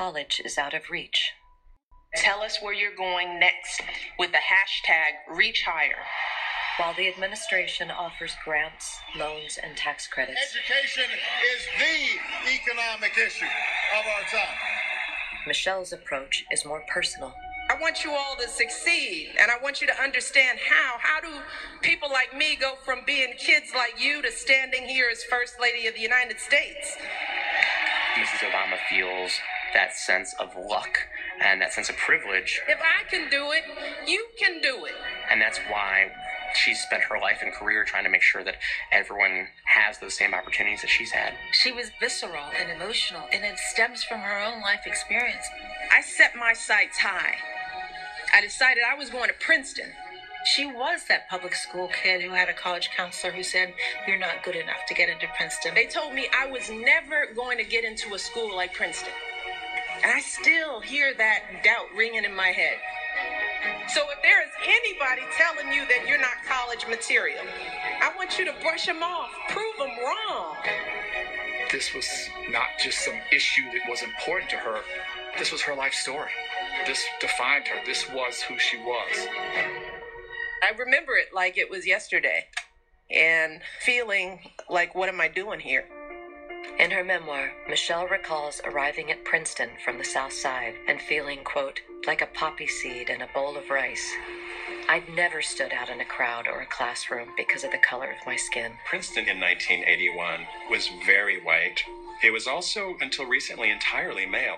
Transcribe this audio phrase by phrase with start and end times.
[0.00, 1.32] college is out of reach.
[2.14, 3.82] Tell us where you're going next
[4.18, 6.00] with the hashtag Reach Higher.
[6.78, 14.06] While the administration offers grants, loans, and tax credits, Education is the economic issue of
[14.06, 14.56] our time.
[15.46, 17.34] Michelle's approach is more personal.
[17.68, 20.96] I want you all to succeed, and I want you to understand how.
[20.98, 21.42] How do
[21.82, 25.86] people like me go from being kids like you to standing here as First Lady
[25.88, 26.96] of the United States?
[28.16, 28.48] Mrs.
[28.50, 29.32] Obama feels
[29.74, 30.98] that sense of luck
[31.42, 33.62] and that sense of privilege, If I can do it,
[34.06, 34.94] you can do it.
[35.30, 36.10] and that's why
[36.54, 38.56] she spent her life and career trying to make sure that
[38.90, 41.32] everyone has those same opportunities that she's had.
[41.52, 45.46] She was visceral and emotional, and it stems from her own life experience.
[45.92, 47.36] I set my sights high.
[48.34, 49.92] I decided I was going to Princeton.
[50.44, 53.74] She was that public school kid who had a college counselor who said,
[54.08, 55.74] You're not good enough to get into Princeton.
[55.74, 59.12] They told me I was never going to get into a school like Princeton.
[60.02, 62.78] And I still hear that doubt ringing in my head.
[63.88, 67.44] So if there is anybody telling you that you're not college material,
[68.00, 70.56] I want you to brush them off, prove them wrong.
[71.70, 72.08] This was
[72.50, 74.80] not just some issue that was important to her.
[75.38, 76.30] This was her life story.
[76.86, 77.84] This defined her.
[77.84, 79.28] This was who she was.
[80.62, 82.46] I remember it like it was yesterday
[83.10, 85.84] and feeling like, what am I doing here?
[86.80, 91.82] In her memoir, Michelle recalls arriving at Princeton from the South Side and feeling, quote,
[92.06, 94.10] like a poppy seed in a bowl of rice.
[94.88, 98.26] I'd never stood out in a crowd or a classroom because of the color of
[98.26, 98.72] my skin.
[98.88, 101.84] Princeton in 1981 was very white.
[102.24, 104.56] It was also, until recently, entirely male.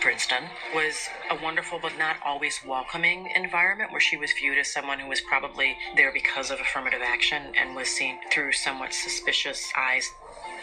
[0.00, 5.00] Princeton was a wonderful but not always welcoming environment where she was viewed as someone
[5.00, 10.08] who was probably there because of affirmative action and was seen through somewhat suspicious eyes.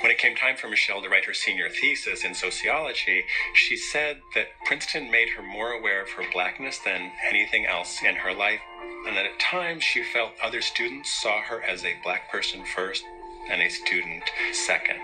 [0.01, 4.21] When it came time for Michelle to write her senior thesis in sociology, she said
[4.35, 8.59] that Princeton made her more aware of her blackness than anything else in her life,
[9.07, 13.03] and that at times she felt other students saw her as a black person first
[13.50, 15.00] and a student second.